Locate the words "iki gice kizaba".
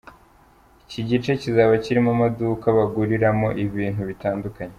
0.85-1.73